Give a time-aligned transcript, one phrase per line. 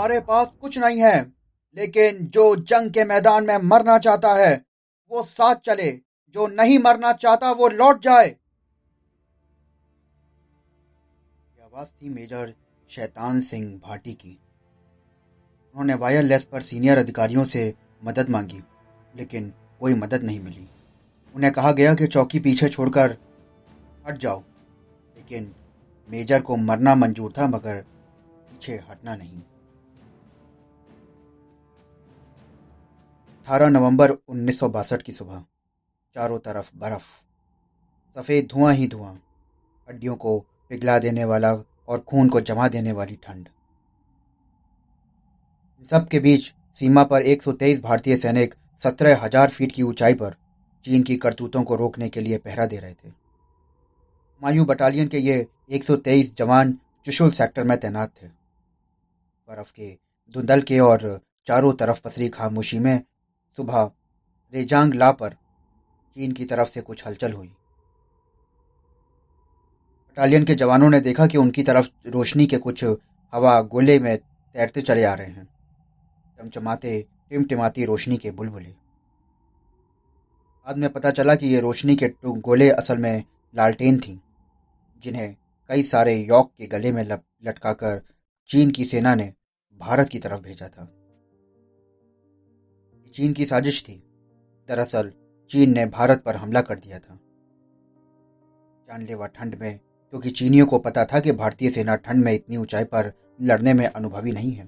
[0.00, 1.32] हमारे पास कुछ नहीं है,
[1.76, 4.64] लेकिन जो जंग के मैदान में मरना चाहता है,
[5.10, 5.90] वो साथ चले।
[6.34, 8.28] जो नहीं मरना चाहता, वो लौट जाए।
[11.60, 12.54] आवाज़ थी मेजर
[12.90, 14.40] शैतान सिंह भाटी की।
[15.74, 17.74] उन्होंने वायरलेस पर सीनियर अधिकारियों से
[18.04, 18.62] मदद मांगी,
[19.16, 20.68] लेकिन कोई मदद नहीं मिली।
[21.34, 23.16] उन्हें कहा गया कि चौकी पीछे छोड़कर
[24.08, 24.42] हट जाओ,
[25.16, 25.54] लेकिन
[26.08, 27.82] मेजर को मरना मंजूर था, मगर
[28.50, 29.42] पीछे हटना नहीं।
[33.50, 35.42] 18 नवंबर उन्नीस सौ बासठ की सुबह,
[36.14, 37.06] चारों तरफ़ बर्फ़।
[38.16, 39.14] सफ़ेद धुआँ ही धुआँ,
[39.88, 41.52] हड्डियों को पिघला देने वाला
[41.88, 43.48] और खून को जमा देने वाली ठंड।
[45.86, 50.36] सब के बीच सीमा पर 123 भारतीय सैनिक सत्रह हज़ार फीट की ऊंचाई पर
[50.84, 53.12] चीन की करतूतों को रोकने के लिए पहरा दे रहे थे।
[54.42, 59.92] मायू बटालियन के ये 123 जवान चुशुल सेक्टर में तैनात थे। बर्फ़ के
[60.34, 63.02] धुंधल के और चारों तरफ़ पसरी खामोशी में
[63.56, 63.90] सुबह
[64.54, 65.34] रेजांग ला पर
[66.16, 67.46] चीन की तरफ़ से कुछ हलचल हुई।
[70.08, 72.84] बटालियन के जवानों ने देखा कि उनकी तरफ़ रोशनी के कुछ
[73.32, 75.48] हवा गोले में तैरते चले आ रहे हैं।
[76.38, 78.70] चमचमाते, टिमटिमाती रोशनी के बुलबुले।
[80.66, 84.20] बाद में पता चला कि ये रोशनी के गोले असल में लालटेन थी,
[85.02, 85.34] जिन्हें
[85.70, 88.00] कई सारे यौक के गले में लटकाकर
[88.48, 89.32] चीन की सेना ने
[89.80, 90.88] भारत की तरफ़ भेजा था।
[93.14, 94.02] चीन की साजिश थी।
[94.68, 95.12] दरअसल,
[95.50, 97.14] चीन ने भारत पर हमला कर दिया था।
[98.88, 102.56] जानलेवा ठंड में, क्योंकि तो चीनियों को पता था कि भारतीय सेना ठंड में इतनी
[102.56, 104.66] ऊंचाई पर लड़ने में अनुभवी नहीं है।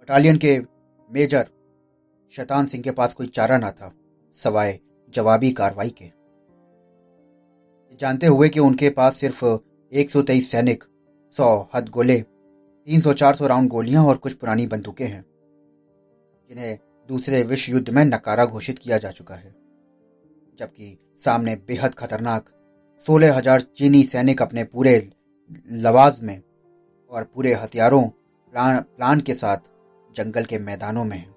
[0.00, 0.58] बटालियन के
[1.10, 1.48] मेजर
[2.30, 3.94] शैतान सिंह के पास कोई चारा ना था,
[4.32, 4.80] सवाए
[5.10, 6.18] जवाबी कार्रवाई के।
[7.96, 9.44] जानते हुए कि उनके पास सिर्फ़
[9.92, 10.84] 123 सैनिक
[11.30, 11.68] 100
[12.88, 15.24] हद गोले 300-400 राउंड गोलियाँ और कुछ पुरानी बंदूकें हैं,
[16.50, 16.78] जिन्हें
[17.08, 19.54] दूसरे विश्व युद्ध में नकारा घोषित किया जा चुका है
[20.58, 22.44] जबकि सामने बेहद खतरनाक
[23.02, 25.10] सोलह हज़ार चीनी सैनिक अपने पूरे
[25.70, 26.42] लवाज में
[27.12, 29.58] और पूरे हथियारों प्लान प्लान के साथ
[30.16, 31.36] जंगल के मैदानों में हैं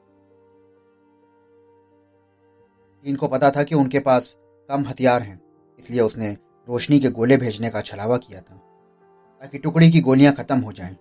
[3.06, 4.38] इनको पता था कि उनके पास
[4.69, 5.41] कम हथियार हैं,
[5.79, 6.31] इसलिए उसने
[6.67, 8.56] रोशनी के गोले भेजने का छलावा किया था,
[9.41, 10.97] ताकि टुकड़ी की गोलियाँ खत्म हो जाएँ।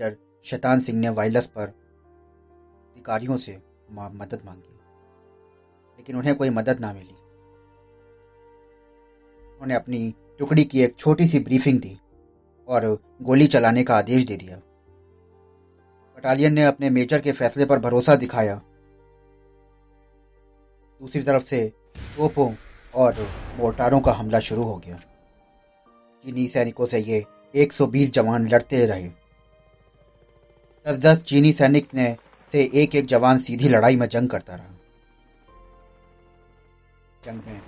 [0.00, 4.80] मेजर शैतान सिंह ने वायरलेस पर अधिकारियों से मदद मांगी।
[5.98, 7.14] लेकिन उन्हें कोई मदद ना मिली।
[9.52, 11.98] उन्होंने अपनी टुकड़ी की एक छोटी सी ब्रीफिंग दी
[12.68, 14.56] और गोली चलाने का आदेश दे दिया।
[16.16, 18.56] बटालियन ने अपने मेजर के फैसले पर भरोसा दिखाया।
[21.00, 22.54] दूसरी तरफ़ से तोपों
[22.94, 24.96] और मोर्टारों का हमला शुरू हो गया।
[26.24, 27.24] चीनी सैनिकों से ये
[27.54, 29.19] 120 जवान लड़ते रहे।
[30.90, 32.16] दस दस चीनी सैनिक ने
[32.50, 34.74] से एक एक जवान सीधी लड़ाई में जंग करता रहा।
[37.22, 37.60] जंग में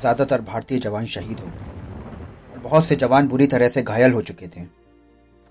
[0.00, 4.22] ज़्यादातर भारतीय जवान शहीद हो गए और बहुत से जवान बुरी तरह से घायल हो
[4.22, 4.64] चुके थे।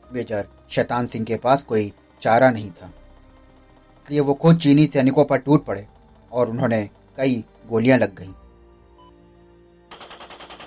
[0.08, 5.38] मेजर शैतान सिंह के पास कोई चारा नहीं था। इसलिए वो खुद चीनी सैनिकों पर
[5.40, 5.86] टूट पड़े
[6.32, 6.84] और उन्होंने
[7.18, 8.34] कई गोलियाँ लग गईं।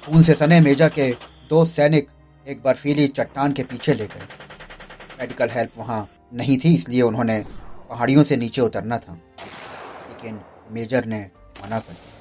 [0.06, 1.10] खून से सने मेजर के
[1.50, 2.08] दो सैनिक
[2.46, 4.43] एक बर्फीली चट्टान के पीछे ले गए।
[5.24, 7.44] मेडिकल हेल्प वहाँ नहीं थी, इसलिए उन्होंने
[7.90, 9.12] पहाड़ियों से नीचे उतरना था।
[10.08, 10.40] लेकिन
[10.70, 11.30] मेजर ने
[11.62, 12.12] मना कर दिया।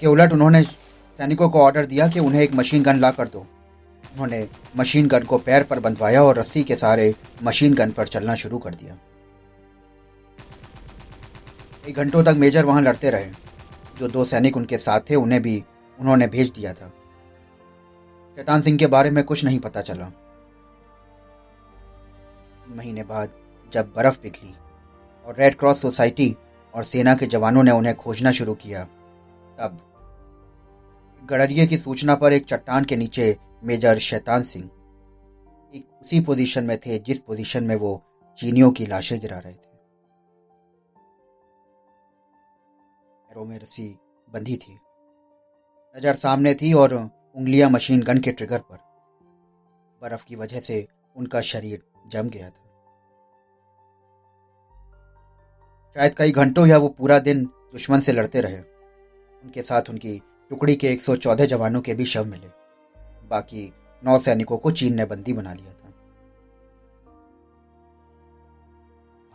[0.00, 3.40] के उलट उन्होंने सैनिकों को ऑर्डर दिया कि उन्हें एक मशीन गन ला कर दो।
[3.40, 8.34] उन्होंने मशीन गन को पैर पर बंधवाया और रस्सी के सहारे मशीन गन पर चलना
[8.34, 8.94] शुरू कर दिया।
[11.86, 13.30] कई घंटों तक मेजर वहाँ लड़ते रहे।
[13.98, 15.64] जो दो सैनिक उनके साथ थे, उन्हें भी
[16.00, 16.92] उन्होंने भेज दिया था।
[18.36, 20.10] शैतान सिंह के बारे में कुछ नहीं पता चला।
[22.68, 23.34] महीने बाद
[23.72, 24.54] जब बर्फ़ पिघली
[25.26, 26.36] और रेड क्रॉस सोसाइटी
[26.74, 29.78] और सेना के जवानों ने उन्हें खोजना शुरू किया, तब
[31.22, 34.64] गड़रिए की सूचना पर एक चट्टान के नीचे मेजर शैतान सिंह
[35.74, 38.02] एक उसी पोजीशन में थे जिस पोजीशन में वो
[38.38, 39.66] चीनियों की लाशें गिरा रहे थे।
[43.28, 43.88] पैरों में रस्सी
[44.28, 44.78] बंधी थी।
[45.96, 48.78] नज़र सामने थी और उंगलियाँ मशीन गन के ट्रिगर पर।
[50.02, 50.86] बर्फ़ की वजह से
[51.16, 52.64] उनका शरीर जम गया था।
[55.96, 58.58] शायद कई घंटों या वो पूरा दिन दुश्मन से लड़ते रहे।
[59.44, 62.48] उनके साथ उनकी टुकड़ी के 114 जवानों के भी शव मिले।
[63.28, 63.72] बाकी
[64.04, 65.88] नौ सैनिकों को चीन ने बंदी बना लिया था।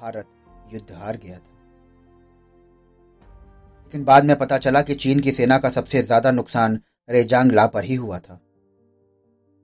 [0.02, 0.26] भारत
[0.74, 1.54] युद्ध हार गया था।
[3.84, 6.80] लेकिन बाद में पता चला कि चीन की सेना का सबसे ज़्यादा नुकसान
[7.10, 8.42] रेजांग ला पर ही हुआ था।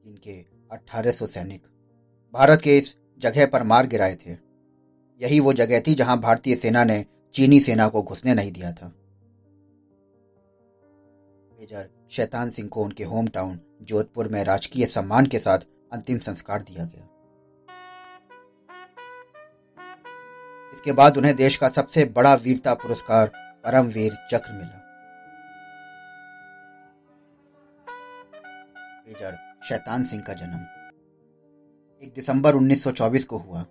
[0.05, 1.78] इनके के 1800 सैनिक।
[2.33, 4.31] भारत के इस जगह पर मार गिराए थे।
[5.21, 8.87] यही वो जगह थी जहाँ भारतीय सेना ने चीनी सेना को घुसने नहीं दिया था।
[11.59, 15.59] मेजर शैतान सिंह को उनके होम टाउन जोधपुर में राजकीय सम्मान के साथ
[15.93, 17.05] अंतिम संस्कार दिया गया।
[20.73, 23.27] इसके बाद उन्हें देश का सबसे बड़ा वीरता पुरस्कार,
[23.65, 24.81] परमवीर चक्र मिला।
[29.07, 29.37] मेजर
[29.67, 30.78] शैतान सिंह का जन्म।
[32.03, 33.61] एक दिसंबर 1924 को हुआ।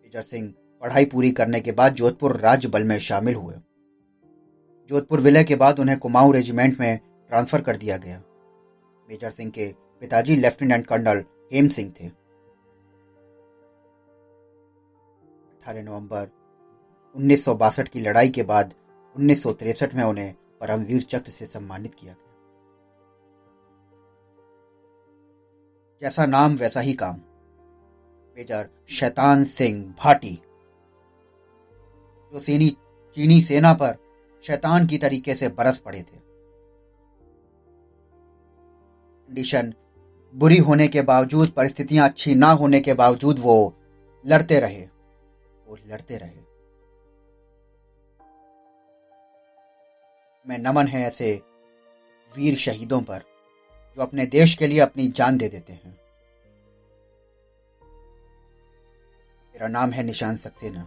[0.00, 3.54] मेजर सिंह पढ़ाई पूरी करने के बाद जोधपुर राज्य बल में शामिल हुए।
[4.90, 6.98] जोधपुर विलय के बाद उन्हें कुमाऊं रेजिमेंट में
[7.28, 8.22] ट्रांसफ़र कर दिया गया।
[9.10, 12.06] मेजर सिंह के पिताजी लेफ्टिनेंट कर्नल हेम सिंह थे।
[15.58, 16.30] 18 नवंबर
[17.16, 18.74] उन्नीस सौ बासठ की लड़ाई के बाद
[19.16, 19.46] उन्नीस
[19.94, 22.27] में उन्हें परमवीर चक्र से सम्मानित किया गया।
[26.02, 27.16] जैसा नाम, वैसा ही काम।
[28.36, 30.42] मेजर शैतान सिंह भाटी।
[32.32, 32.68] जो सेनी,
[33.14, 33.98] चीनी सेना पर
[34.42, 36.16] शैतान की तरीके से बरस पड़े थे।
[39.28, 39.74] कंडीशन
[40.34, 43.74] बुरी होने के बावजूद, परिस्थितियाँ अच्छी ना होने के बावजूद वो
[44.26, 44.88] लड़ते रहे।
[45.66, 46.48] वो लड़ते रहे।
[50.46, 51.42] मैं नमन है ऐसे
[52.36, 53.37] वीर शहीदों पर।
[53.96, 55.96] जो अपने देश के लिए अपनी जान दे देते हैं।
[59.54, 60.80] मेरा नाम है निशान सक्सेना।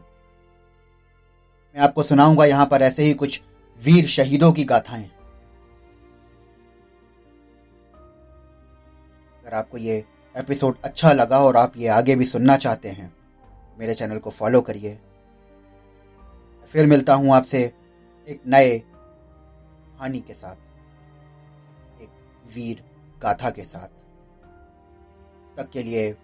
[1.76, 3.42] मैं आपको सुनाऊँगा यहाँ पर ऐसे ही कुछ
[3.80, 5.10] वीर शहीदों की गाथाएँ।
[9.42, 10.04] अगर आपको ये
[10.36, 14.30] एपिसोड अच्छा लगा और आप ये आगे भी सुनना चाहते हैं तो मेरे चैनल को
[14.30, 14.98] फॉलो करिए।
[16.74, 17.62] फिर मिलता हूँ आपसे
[18.28, 20.56] एक नए कहानी के साथ।
[22.02, 22.10] एक
[22.56, 22.84] वीर
[23.24, 23.88] गाथा के साथ।
[25.58, 26.18] तक के लिए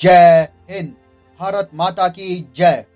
[0.00, 0.96] जय हिंद
[1.40, 2.86] भारत माता की जय।